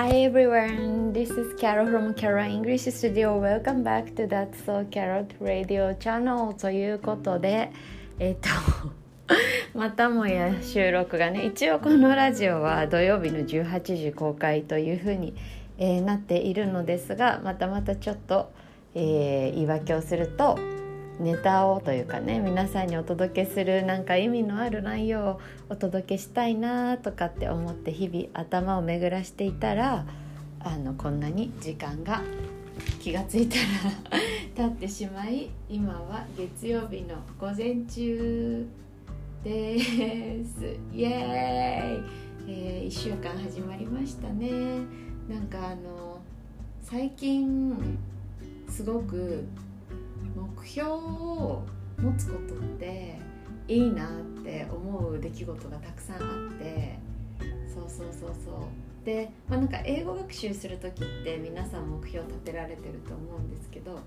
[0.00, 3.36] Hi everyone, this is Carol from Carol English Studio.
[3.36, 7.72] Welcome back to That's So Carol Radio Channel ということで、
[8.20, 8.48] えっ、と
[9.76, 15.34] またもや収録がね一応このラジオは土曜日の18時公開というふうに、
[15.78, 18.52] えー、なっているのですがまたまたちょっと、
[18.94, 20.77] えー、言い訳をすると
[21.20, 30.06] ネタをというかね皆さんにお届けするなんか意味のある内容をお届けしたいなとかって思って日々頭を巡らしていたら
[30.60, 32.22] あのこんなに時間が
[33.00, 33.62] 気が付いたら
[34.54, 38.66] 経ってしまい今は月曜日の午前中
[39.42, 39.84] です。
[40.92, 44.80] イエーイ、えー、1週間始まりましたね。
[45.28, 46.20] なんかあの
[46.82, 47.98] 最近
[48.68, 49.44] すごく
[50.60, 51.62] 目標を
[51.98, 53.18] 持つことって
[53.66, 54.10] いいなっ
[54.44, 56.18] て思う出来事がたくさんあ
[56.50, 56.98] って
[57.72, 59.04] そうそうそうそう。
[59.04, 64.00] で、まあ、なんか英語学習する時って皆さん目標立てられてると思うんですけど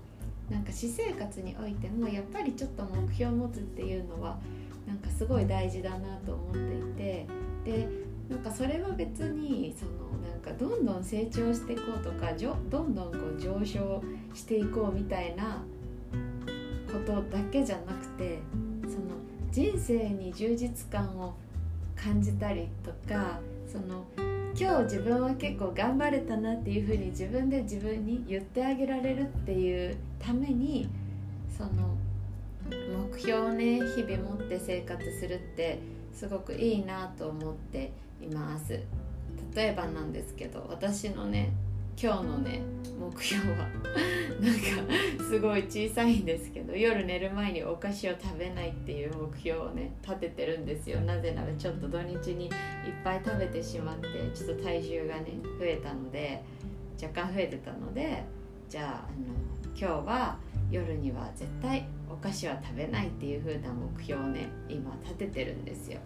[0.50, 4.38] なんか私生活においてもやっぱりちょっと目標を持つっていうのは
[4.86, 7.26] なんかすごい大事だなと思っていて
[7.64, 7.88] で
[8.28, 9.92] なんかそれは別にその
[10.28, 14.02] なんかどんどん成長していこうとかどんどんこう上昇
[14.34, 15.62] していこうみたいな
[16.92, 18.38] ことだけじゃなくて
[18.84, 19.16] その
[19.50, 21.34] 人生に充実感を
[21.96, 23.40] 感じたりとか
[23.70, 24.04] その
[24.58, 30.88] 今日自分は結構頑張れたなっていうふうに自分で自分に言ってあげられるっていうために
[31.56, 31.96] その
[33.10, 35.80] 目標をね日々持って生活するって
[36.12, 38.80] すごくいいなと思っています。
[39.54, 41.52] 例えばなんですけど私のね
[42.00, 42.62] 今日のね
[42.98, 43.68] 目標は。
[44.40, 51.00] なんかすごい小さいんですけど夜寝る前にお菓子を食べないっていう目標をね立ててるんですよ。
[51.02, 52.50] なぜならちょっと土日にいっ
[53.04, 55.26] ぱい食べてしまってちょっと体重がね
[55.58, 56.42] 増えたので
[57.00, 58.22] 若干増えてたので
[58.68, 60.38] じゃああの今日は
[60.70, 65.98] 夜には絶対お菓子は食べないっていう風な目標をね今立ててるんですよ。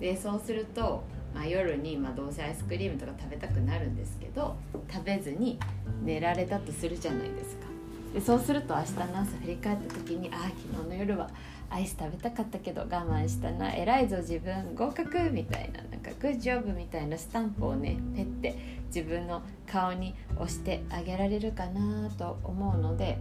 [0.00, 1.02] でそうすると
[1.38, 4.56] まあ、夜に、まあ、どうせアイスクリームとか食べたくなるんですけど
[4.92, 5.56] 食べずに
[6.02, 7.68] 寝られたとするじゃないですか。
[8.12, 11.30] でそうすると明日の朝振り返った時にああ昨日の夜は
[11.70, 23.18] アイス食べたかったけど我慢したな偉いぞ自分合格みたいななんかグッジョブみたいなスタンプをねペッて自分の顔に押してあげられるかなと思うので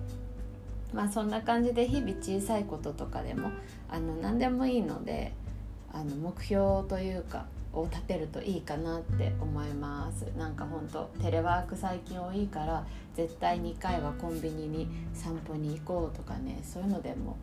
[0.93, 3.51] まあそんな感じで日々小さいこととかでも
[3.89, 5.33] あの何でもいいので
[5.91, 7.45] あの目標というか
[7.79, 10.23] を立てるといいかなって思います。
[10.37, 17.37] なんかほんとテレワーク最近多いから絶対2回はコンビニに散歩に行こうとかねそういうのでも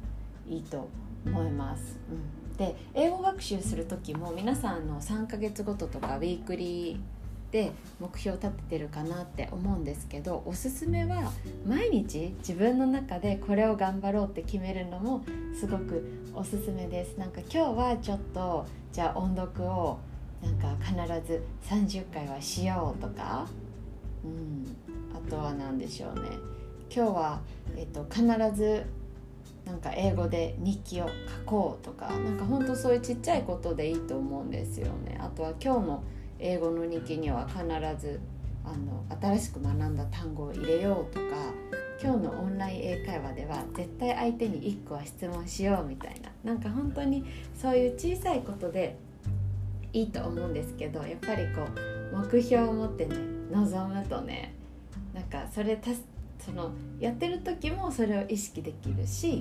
[0.46, 0.88] いいと
[1.26, 6.98] 思います、うん、で英語学習する時も皆さんの3ヶ月ごととかウィークリー
[7.52, 7.70] で
[8.00, 11.32] 目標立ててるかなって思うんですけどおすすめは
[11.66, 15.24] 毎日自分の中でこれを頑張ろうって決めるのも
[15.58, 17.16] すごくおすすめです。
[17.16, 20.00] なんか今日はちょっとじゃあ音読を
[20.44, 23.48] なんか必ず30回はしようとか、
[24.22, 24.76] うん、
[25.16, 26.28] あとは何でしょうね。
[26.94, 27.40] 今日は、
[27.74, 28.22] えっと、必
[28.54, 28.84] ず
[29.64, 31.12] なんか英語で日記を書
[31.46, 32.08] こうとか。
[32.08, 35.18] なんかほんとそういうちっちゃいことでいいと思うんですよね。
[35.18, 36.04] あとは今日の
[36.38, 37.62] 英語の日記には必
[37.98, 38.20] ず
[38.64, 41.24] あの新しく学んだ単語を入れようとか。
[42.02, 46.52] 今日のオンライン英会話では絶対相手に1個は質問しようみたいな。
[46.52, 48.98] なんか本当にそういう小さいことで
[49.94, 51.66] いいと思うんですけどやっぱりこ
[52.12, 53.16] う目標を持ってね
[53.50, 54.52] 望むとね
[55.14, 55.90] なんかそれた
[56.44, 59.40] そのやってる時もそれを意識できるし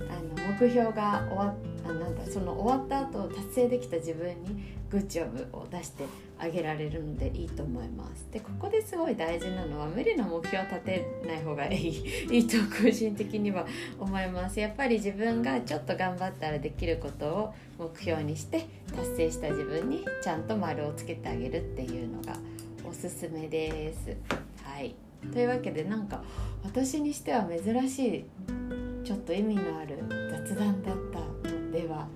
[0.00, 1.54] あの目標が終わっ
[1.84, 6.04] あなんだその終わった後達成できた自分にグッジョブを出して
[6.38, 8.26] あげられるのでいいと思います。
[8.32, 12.04] でここですごい大事なのは無理な目標を立てない方がいい。
[12.30, 13.66] いいと個人的には
[13.98, 14.60] 思います。
[14.60, 18.66] やっぱり自分がちょっと頑張ったらできることを目標にして
[18.96, 22.36] 達成した自分にちゃんと丸をつけてあげるっていうのが
[22.88, 24.16] おすすめです。
[24.62, 24.94] はい。
[25.32, 26.22] というわけでなんか
[26.62, 28.24] 私にしては珍しい
[29.04, 29.98] ちょっと意味のある
[30.30, 31.07] 雑談だった
[31.78, 32.08] では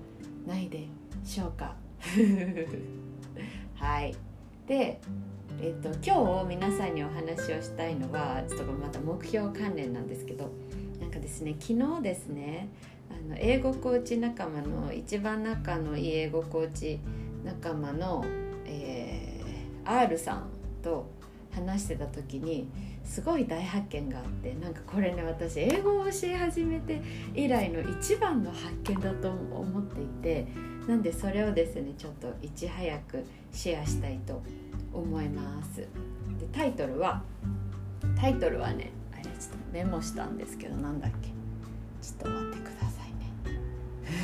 [0.45, 0.87] ないで
[1.23, 1.73] しょうか。
[3.75, 4.13] はい。
[4.67, 4.99] で、
[5.61, 10.51] えっと、今日皆さんにお話をしたいのはちょっとまた目標関連なんですけど
[10.99, 12.67] なんかですね昨日ですね
[13.09, 16.99] あの英語コーチ仲間の一番仲のいい英語コーチ
[17.45, 18.25] 仲間の、
[18.65, 20.49] えー、R さん
[20.81, 21.09] と
[21.51, 22.67] 話してた時に
[23.03, 27.01] すごい大発見があってなんかこれね私英語を教え始めて
[27.35, 30.47] 以来の一番の発見だと思っていて
[30.87, 34.41] なんでそれをですねちょっといち早くシェアしたいと
[34.91, 35.77] 思います。
[35.77, 35.87] で
[36.51, 37.21] タイトルは
[38.19, 41.29] タイトルはねあれちょっとメモしたんですけどなんだっけ？
[42.01, 43.05] ちょっと待ってくださ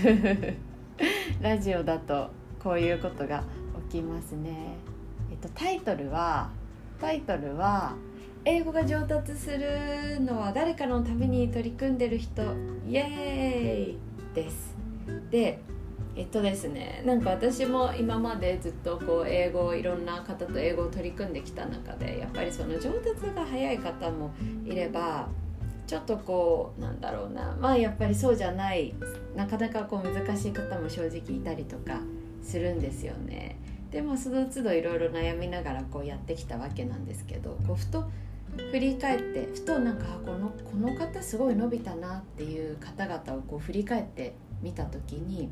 [0.07, 0.57] いね。
[1.41, 2.31] ラジオだと
[2.61, 3.43] こういうことが
[3.91, 4.75] 起きますね。
[5.31, 6.49] えっとタイトルは
[6.99, 7.95] タイトルは
[8.51, 12.41] 英語が上達するのは誰かのために取り組んでる人。
[12.87, 13.97] イエーイ
[14.33, 14.75] です。
[15.29, 15.59] で
[16.15, 24.31] えっとですねなんか私も今までずっとこう英語いろんな方と英語を取り組んできた中でやっぱりその上達が早い方も
[24.65, 25.27] いれば
[25.85, 27.55] ちょっとこうなんだろうな。
[27.61, 28.95] まあやっぱりそうじゃない
[29.35, 31.99] なかなかこう難しい方も正直いたりとか
[32.41, 33.59] するんですよね。
[33.91, 38.09] でもその都度いろいろ悩みながらこうやってきたわけなんですけどこうふと
[38.71, 45.49] 振り返ってふとなんかこのこの方すごい伸びたなっていう方々をこう振り返ってみた時に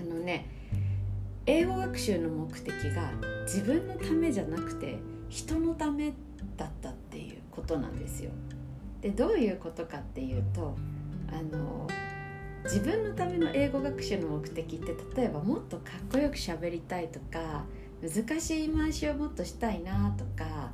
[0.00, 0.48] あのね
[1.46, 3.12] 英語学習の目的が
[3.42, 4.98] 自分のためじゃなくて
[5.28, 6.12] 人のため
[6.56, 8.30] だったっていうことなんですよ。
[9.00, 10.76] でどういうことかっていうと
[11.32, 11.88] あの
[12.64, 17.64] 自分のための英語学習の目的って例えばもっとかっこよく喋りたいとか
[18.02, 20.70] 難しい言い回しをもっとしたいなとか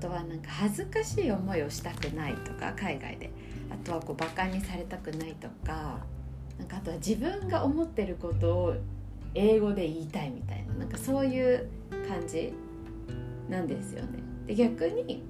[0.00, 3.30] とはなんか恥ずかしい思いをしたくないとか海外で
[3.70, 5.98] あとはこうバカにされたくないとか
[6.58, 8.74] なんかあとは自分が思ってることを
[9.34, 11.68] 英語で言いたいみたいななんかそういう
[12.08, 12.52] 感じ
[13.48, 14.18] なんですよね。
[14.46, 15.22] で逆に、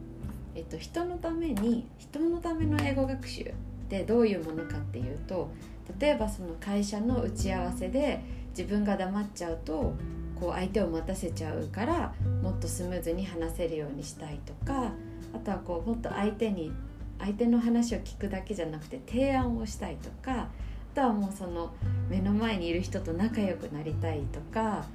[0.54, 3.46] えっと、人のために人のための英語学習っ
[3.88, 5.50] てどういうものかっていうと
[5.98, 8.20] 例えばその会社の打ち合わせで
[8.50, 9.94] 自分が黙っちゃうと
[10.40, 14.92] こう相手を待たせちゃうからもっとスムーズに話せるようにしたいとか
[15.34, 16.72] あとはこうもっと相手に
[17.18, 20.48] 相手の話を聞くだけじゃなくて提案をしたいとかあ
[20.94, 21.72] とはもうその
[22.08, 24.86] 目の前にいる人と仲良くなりたいとか、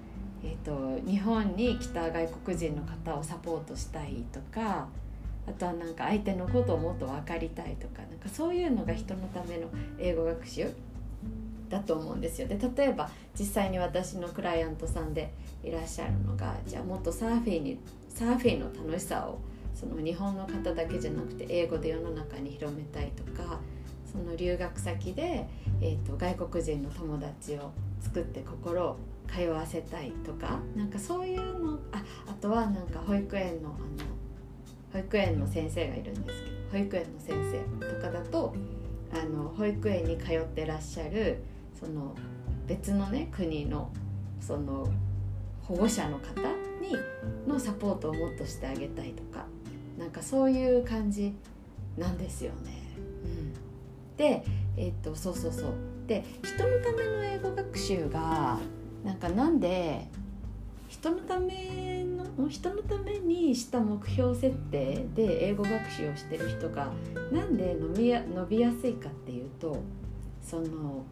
[0.44, 4.88] えーと、日本に来た外国人の方をサポートしたいとか
[5.47, 9.68] あとはなんか相手のことをもっと分かりたいとかなんかそういうのが人のための
[10.00, 10.68] 英語学習
[11.69, 12.47] だと思うんですよ。
[12.47, 15.31] で例えば実際に私のクライアントさんで
[15.63, 17.79] いらっしゃるのがじゃあもっとサーフィンに
[18.09, 19.39] サーフィンの楽しさを
[19.73, 23.59] その日本の方だけじゃなくて英語で世の中に広めたいとか
[24.09, 25.47] その留学先で、
[25.81, 28.97] えーと、外国人の友達を作って心を
[29.27, 33.77] 通わせたいとかなんかそういうのああとはなんか保育園のあの
[34.94, 37.35] 保育園の先生がいるんですけど保育園の先
[37.81, 38.56] 生とかだと
[39.11, 41.41] あの保育園に通ってらっしゃる
[41.80, 42.16] その
[42.68, 43.92] 別のね国の
[44.39, 44.88] その
[45.63, 46.42] 保護者の方
[46.81, 46.95] に
[47.48, 49.45] のサポートをもっとしてあげたいとか
[49.98, 51.33] なんかそういう感じ
[51.98, 52.86] なんですよね。
[54.18, 54.44] で、
[54.77, 55.74] えー、っとそうそうそう
[56.07, 58.60] で人のための英語学習が
[59.04, 60.07] なんかなんで
[60.88, 62.06] 人のため
[62.38, 66.92] の人のためにした目標設定で英語学習をしてる人が
[67.31, 69.78] なんで伸びや伸びやすいかっていうと
[70.42, 71.04] その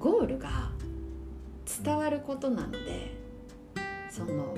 [0.00, 0.48] ゴールが
[1.84, 3.12] 伝わることなので
[4.10, 4.56] その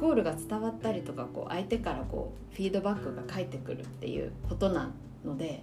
[0.00, 4.90] ゴールが伝わったりとかこう相手からこうフィードバックが返ってくるっていうことな
[5.24, 5.62] ので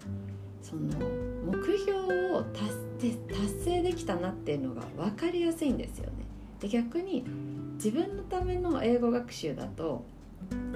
[0.63, 0.81] その
[1.45, 2.71] 目標を達
[3.27, 6.11] 達成できたなっていうのが分かりやすいんですよね。
[6.59, 7.25] で逆に
[7.75, 10.05] 自分のための英語学習だと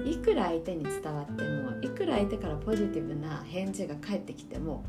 [0.04, 4.84] いくら相手に伝わってもいくら相手からポジティブな返事が返ってきても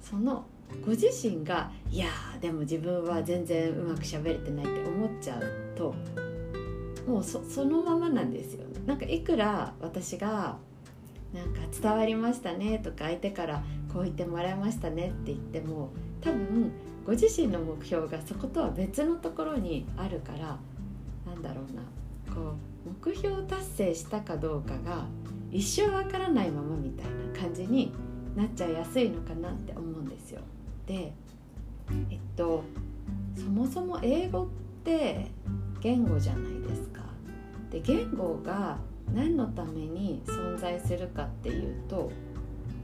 [0.00, 0.46] その
[0.84, 2.06] ご自身がいや
[2.40, 5.42] でも自分は全然うまくしゃべれてないって思っちゃう
[5.76, 5.94] と
[7.06, 8.80] もうそのままなんですよね。
[8.84, 10.58] なんかいくら私が
[11.32, 16.72] なんか伝わりましたねとか相手からこう言ってもらいましたねって言っても多分
[17.04, 20.58] ご自身の目標がそことは別のところにあるから
[21.26, 21.82] なんだろうな
[22.34, 22.54] こ
[22.86, 25.06] う目標達成したかどうかが
[25.50, 27.92] 一生わからないままみたいな感じに
[28.34, 29.95] なっちゃいやすいのかなって思
[30.86, 31.12] で。
[32.10, 32.64] えっと
[33.36, 34.46] そもそも英語っ
[34.82, 35.26] て
[35.80, 37.02] 言語じゃないですか。
[37.70, 38.78] で言語が
[39.14, 42.10] 何のために存在するかっていうと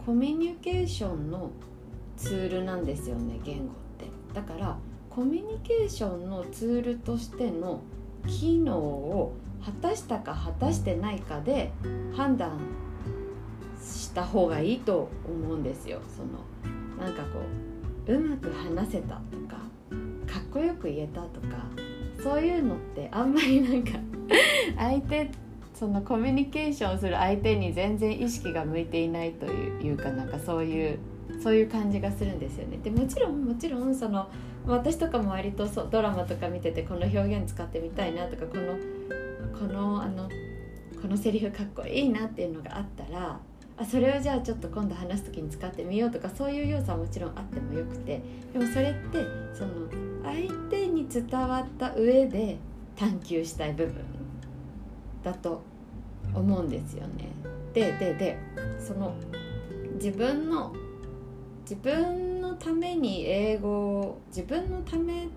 [0.05, 1.51] コミュニケーションの
[2.17, 3.67] ツールなんですよね言語っ
[3.99, 4.79] てだから
[5.11, 7.81] コミュニケーションのツールとしての
[8.27, 11.73] 機能を果たしたか果たしてないかで
[12.17, 12.59] 判断
[13.81, 17.72] した方がいいと思うんですよそのなんかこう
[18.07, 19.57] うまく話せたとか
[20.33, 21.65] かっこよく言えたとか
[22.23, 23.93] そういうのってあんまりなんか
[24.79, 25.31] 相手
[25.75, 30.99] そのコミュニケーションする相手に全然意識が向いていないというかなんかそういう
[31.41, 32.79] そういう感じがするんですよね。
[32.79, 34.29] でもちろんもちろんその
[34.67, 38.77] 私とかも割とそドラマとか見ててこの表現使ってみたいなとかこの
[39.59, 40.29] このあの
[41.01, 43.41] このセリフかっこいいなっていうのがあったら
[43.83, 48.23] あそれをじゃあちょっと今度話す時に使ってみようとかそういう要素はもちろんあってもよくて
[48.53, 49.73] でもそれってその
[50.23, 52.59] 相手に伝わった上で
[52.95, 54.05] 探求したい部分
[55.25, 55.63] だと
[56.33, 57.29] 思うんですよね。
[57.75, 58.39] ででで
[58.79, 59.15] その
[59.95, 60.73] 自分の
[61.63, 65.29] 自分のために英語を自分のため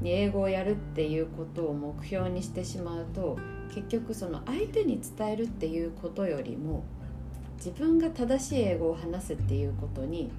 [0.00, 3.38] に英語をやるっていうことを目標にしてしまうと
[3.72, 6.84] 結局その相手に伝えるっていうことよりも
[7.58, 10.30] 自分が正しい英語を話すっていうことに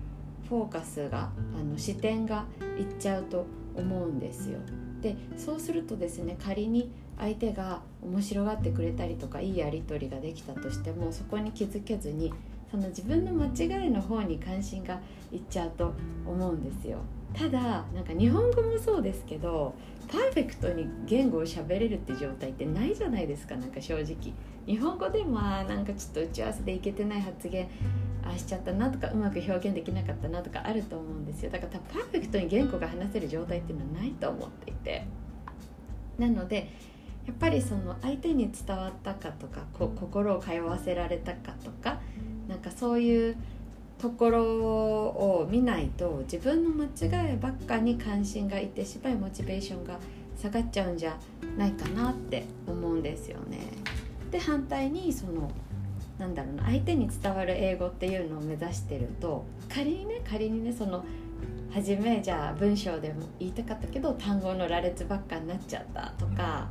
[0.48, 2.46] フォーカスがあの視点が
[2.78, 3.46] いっちゃうと
[3.76, 4.60] 思うんですよ。
[5.02, 12.34] でそうするとですね仮に相手が面白がってくれたりとかいいやり取りができたとしてもそこに気づけずに
[12.72, 15.00] その自分の間違いの方に関心が
[15.32, 15.94] いっちゃうと
[16.26, 17.00] 思うんですよ。
[17.34, 17.60] ただ
[17.94, 19.76] なんか日本語もそうですけど
[20.08, 24.34] パーフェクトに言語を喋れるって状態ってないじゃないですかなんか正直
[24.70, 27.68] 日本語でもなんかちょっと打ち合わせでいけてない発言
[28.24, 35.08] あしちゃったなとかうまく表現できなかったなとかあると思うんですよだから多分パーフェクトに言語が話せる状態っていうのはないと思っていて
[36.20, 36.70] なので
[37.26, 42.00] やっぱりその相手に伝わったかとかこ心を通わせられたかとか
[42.48, 43.38] なんかそういう
[43.98, 46.86] ところを見ないと自分の間
[47.32, 49.98] 違いばっかに関心がいてしまいモチベーションが
[50.40, 51.18] 下がっちゃうんじゃ
[51.58, 53.79] ないかなって思うんですよね。
[54.32, 55.52] で反対にその
[56.18, 61.04] なんだろうな相手に伝わる英語っていうのを目指してると仮にね仮にねその
[61.72, 66.68] 初めじゃあ文章でも言いたかったけど単語の羅列ばっかになっちゃったとか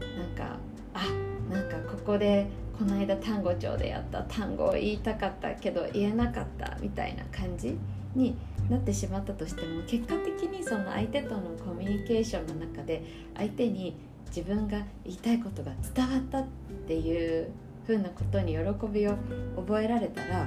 [0.00, 0.56] なんか
[0.94, 1.06] あ
[1.50, 2.46] なんかここで
[2.78, 7.76] この間単語帳でやった単語を言いたかったけど言えなかったみたいな感じ
[8.14, 8.36] に
[8.70, 13.02] なってしまったとしても結果的にその相手とのコミュニケーションの中で
[13.36, 13.96] 相手に
[14.28, 16.46] 自分が言いたいことが伝わったっ
[16.86, 17.50] ていう
[17.86, 19.16] 風なことに喜びを
[19.56, 20.46] 覚えられたら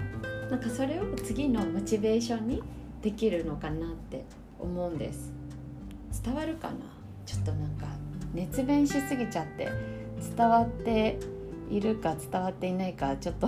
[0.50, 2.64] なんかそれを次のモチベーションに
[3.02, 4.26] できるのかなって
[4.60, 5.32] 思うんです。
[6.24, 6.76] 伝わるかな？
[7.26, 7.88] ちょっとなんか
[8.34, 9.70] 熱弁しすぎちゃって
[10.36, 11.18] 伝わって
[11.70, 13.48] いるか伝わっていないかちょっと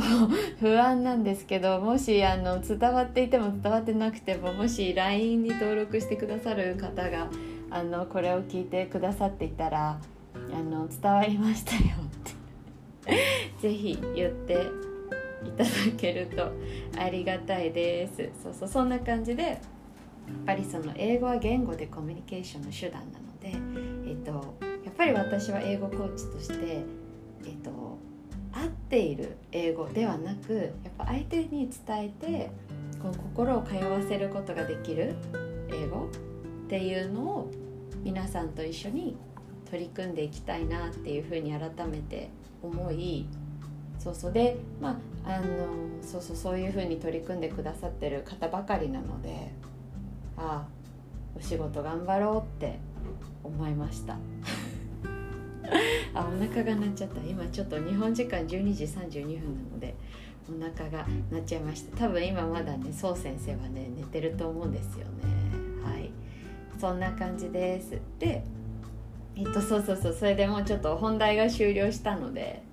[0.59, 7.27] 不安なんですけどもしあの伝わっていても伝わってなくてももし LINE に登録してくださる方が
[7.69, 9.99] あのこれを聞いてくださっていたら
[10.53, 12.33] あの伝わりましたよって。
[13.59, 14.53] 是非言って
[15.45, 16.51] いただけると
[16.97, 18.29] ありがたいです。
[18.43, 19.57] そうそうそんな感じでやっ
[20.45, 23.51] ぱりその英語は言語でコミュニケーションの手段なので、
[24.09, 24.31] えっと、
[24.85, 26.85] やっぱり私は英語コーチとして、
[27.45, 27.97] えっと、
[28.53, 32.51] 合っている英語ではなくやっぱ相手に伝えて
[33.01, 35.15] こう心を通わせることができる
[35.69, 36.09] 英語
[36.65, 37.51] っていうのを
[38.03, 39.17] 皆さんと一緒に
[39.73, 42.29] 取り組んでいきたいなっていうふうに改めて
[42.61, 43.25] 思い
[43.97, 45.45] そうそうでまああの
[46.03, 49.51] そうそうそういうふうに取り組んでくださってる方ばかりなので
[50.37, 50.67] ああ
[51.35, 52.77] お仕事頑張ろうって
[53.43, 54.15] 思いました。
[56.13, 57.19] あお腹が鳴っちゃった。
[57.27, 59.95] 今ちょっと日本時間12時32分なので
[60.47, 61.97] お腹が鳴っちゃいました。
[61.97, 65.23] 多分今まだねそう先生はね寝てると思うんですよね。
[65.83, 66.11] はい。
[66.79, 67.99] そんな感じです。
[68.19, 68.43] で
[69.35, 72.63] えっとそうそうそうそれでもうちょっと本題が終了したので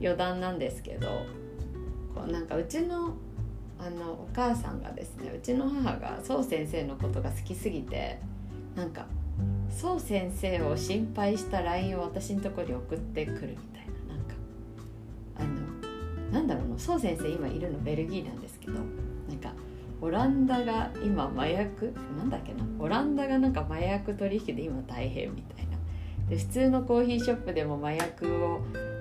[0.00, 1.08] 余談なんですけど
[2.14, 3.14] こうなんかうちの
[3.78, 8.18] あのお母さんがですねうちの母がそう先生のことが好きすぎて
[8.74, 9.06] なんか
[9.70, 14.34] そう先生を心配した LINE を私のとこに送ってくるみたいななんか
[15.36, 18.84] あのなんだろうなそう先生今いるのベルギーなんですけどなん
[19.40, 19.52] か
[20.00, 25.67] オランダが今麻薬なんだっけなオランダがなんか麻薬取引で今大変みたいな。
[26.28, 28.60] で普通のコーヒーショップでも麻薬を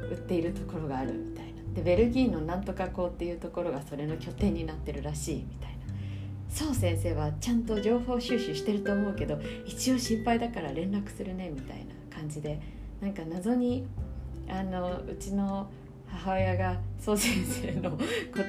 [0.10, 1.52] 売っているところがあるみたいな。
[1.76, 5.78] でベルギーのなんとか校っていうところがそれの拠点になってるらしいみたいな。
[6.50, 12.60] そう先生はちゃんと情報収集してると思うけど一応心配だから連絡するねみたいな感じで。
[13.02, 13.86] なんか謎に
[14.50, 15.70] あのうちの
[16.08, 17.98] 母親がそう先生の こ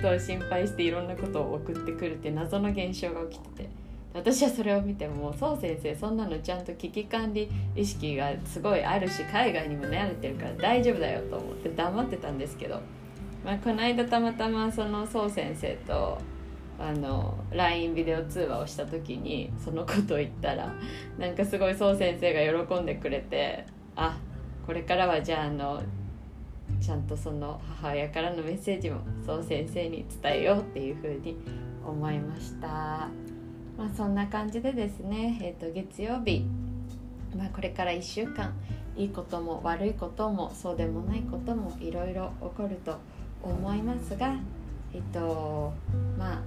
[0.00, 3.87] とを心配していろんなことを送ってくるって謎の現象が起きてて。
[4.14, 12.80] 私はそれを見てもそう先生そんなのちゃんと危機管理意識がすごいあるし海外にも慣れてるから大丈夫だよと思って黙ってたんですけど、
[13.44, 16.18] まあ、この間たまたまそのそう先生と
[16.80, 20.72] あの LINE ビデオ通話をした時にそのことを言ったら
[21.18, 24.16] なんかすごいそう先生が喜んでくれてあ
[24.64, 25.82] これからはじゃああの
[26.80, 31.36] ちゃんとその母親からのメッセージもそう先生に伝えようっていうふうに
[31.84, 33.08] 思いました。
[33.78, 36.44] まあそんな感じでですね、えー、と月曜日、
[37.34, 38.52] まあ、これから1週間
[38.96, 42.98] いいことも悪いこともそうでもないこともいろいろ起こると
[43.40, 44.34] 思いますが
[44.92, 45.72] えっと
[46.18, 46.42] まあ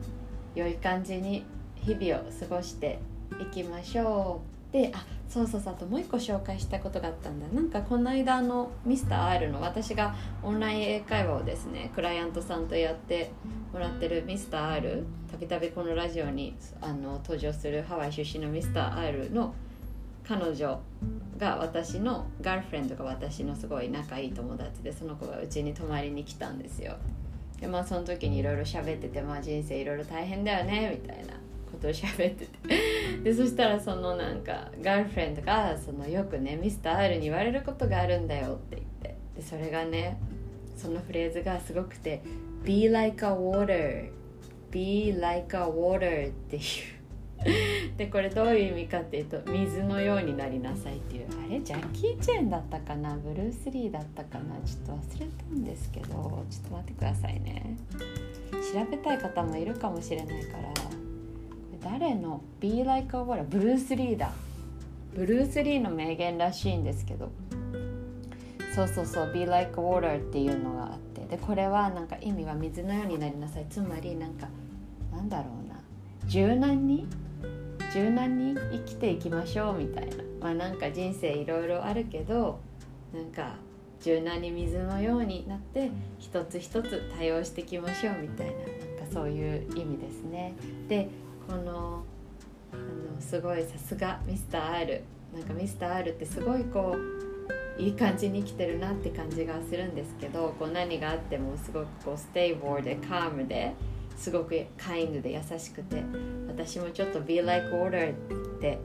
[0.54, 1.46] 良い感じに
[1.76, 3.00] 日々を過ごして
[3.42, 4.74] いきましょう。
[4.74, 7.48] であそうそうそうあともう一個紹介したことがあったんだ。
[7.48, 13.32] なんかこの間のミスター r の私がオンライン英会話をですねクライアントさんとやって
[13.72, 19.56] もらってるミスター r たびたびこのラジオにあの登場するハワイ出身のミスター r の
[20.28, 20.82] 彼女
[21.38, 26.98] が私のガールフレンドが私のすごい仲いい友達でその子がうちに泊まりに来たんですよ。
[27.62, 31.41] でまあその時にいろいろ喋っててまあ人生いろいろ大変だよねみたいな。
[31.72, 32.50] ことを喋ってて。
[33.24, 39.16] でそしたらそのなんかガールフレンドがそのよくねミスター R に言われることがあるんだよって言って。
[39.36, 40.18] でそれがね
[40.76, 42.22] そのフレーズがすごくて
[42.66, 44.10] 「Be like a water」
[44.72, 46.62] 「Be like a water」っていう。
[47.98, 51.26] でこれどういう意味かっていうと水のようになりなさいっていう。
[51.44, 53.18] あれジャッキー・チェーンだったかな？
[53.18, 54.56] ブルース・リーだったかな？
[54.64, 56.06] ちょっと忘れたんですけど。
[56.08, 57.78] ちょっと待ってくださいね。
[58.52, 61.01] 調べたい方もいるかもしれないから。
[61.84, 64.32] 誰の「Be Like a w a r」ブルース・リーだ。
[65.16, 67.30] ブルース・リーの名言らしいんですけど。
[68.74, 71.22] そうそうそう「Be Like a Water」っていうのがあって。
[71.26, 73.66] でこれはなんか意味は水のようになりなさい。
[73.70, 74.48] つまりなんか
[75.12, 75.80] なんだろうな。
[76.28, 77.08] 柔軟に？
[77.94, 80.16] 柔軟に生きていきましょうみたいな。
[80.40, 82.60] まあなんか人生いろいろあるけど
[83.14, 83.56] なんか
[84.02, 88.54] 柔軟に水のようになって一つ一つ対応していきましょうみたいな。
[88.54, 90.54] なんかそういう意味ですね。
[90.88, 91.10] で
[91.52, 92.06] この
[92.72, 95.04] あのすごいさすがミスター R
[95.34, 96.96] なんかミスター R ってすごいこ
[97.78, 103.74] ういい感じに生きてるなって感じがするんですけどこう何があってもすごくこうステイボーでカームで
[104.16, 106.02] すごくカインドで優しくて
[106.48, 108.80] 私もちょっと Be like water って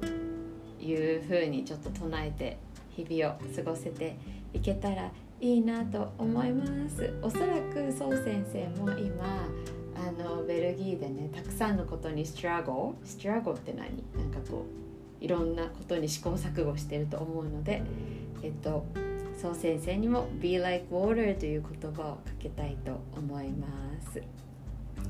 [0.80, 2.58] いう風にちょっと唱えて
[2.90, 4.16] 日々を過ごせて
[4.52, 7.14] いけたらいいなと思います。
[7.22, 9.46] おそらくそう先生も今
[11.56, 14.04] さんのことにストラゴストラゴって何？
[14.16, 14.66] なんかこ
[15.20, 17.82] ういろんなことに試行錯誤してると思うので
[18.42, 18.84] えっと
[19.40, 23.66] そう先生にも Be like water という言葉をかけたいと思いま
[24.12, 24.22] す。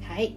[0.02, 0.37] はい。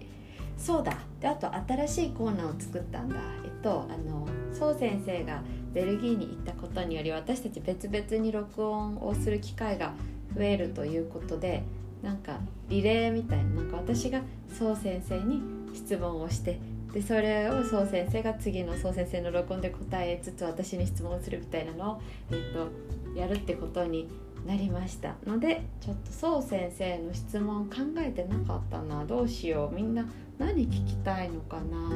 [0.57, 0.97] そうだ。
[1.21, 3.15] であと新しいコーナーを作ったんだ。
[3.43, 5.41] えっとあのそう先生が
[5.73, 9.93] ベルギーに行ったことにより私たち別々に録音をする機会が
[10.35, 11.63] 増えるということで
[12.01, 14.21] なんかリレーみたいななんか私が
[14.57, 15.41] そう先生に
[15.73, 16.59] 質問をして
[16.93, 22.01] でそれをそう先生が次のそう先生の録音で答えつつ私に質問をするみたいなのを、
[22.31, 24.09] えっと、やるってことに
[24.47, 25.15] なりました。
[25.25, 29.05] のでちょっとそう先生の質問考えてなかったな。
[29.05, 29.75] どうしよう。
[29.75, 30.05] みんな
[30.39, 31.91] 何聞きたいのかな。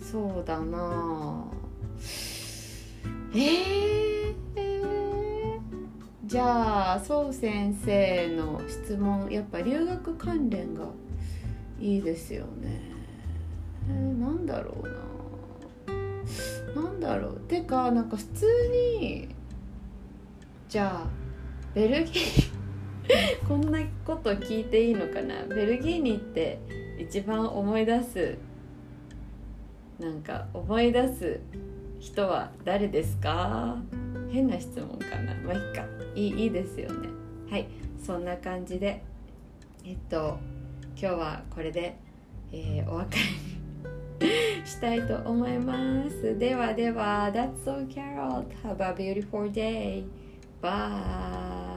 [0.00, 1.44] そうだな。
[3.34, 4.34] えー、
[6.26, 10.84] じゃあそう先生の質問やっぱ留学関連が
[11.82, 12.80] いいですよね。
[13.88, 16.82] えー、なんだろうな。
[16.82, 17.40] なんだろう。
[17.40, 19.28] てかなんか普通に
[20.68, 21.06] じゃあ
[21.74, 22.52] ベルギー
[23.48, 25.44] こんなこと聞いていいのかな。
[25.46, 26.60] ベルギーに行って
[26.98, 28.38] 一番思い出す
[29.98, 31.40] なんか思い出す
[31.98, 33.76] 人は誰ですか？
[34.30, 35.34] 変な質問かな。
[35.44, 35.84] まあいいか。
[36.14, 37.08] いいいいですよね。
[37.50, 37.66] はい。
[37.98, 39.02] そんな感じで
[39.84, 40.38] えっと
[40.96, 41.96] 今日はこれで、
[42.52, 43.18] えー、お別
[44.20, 50.04] れしたいと思いますではでは That's so Carol Have a beautiful day
[50.60, 51.71] Bye